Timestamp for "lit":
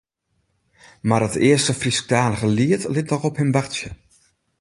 2.93-3.09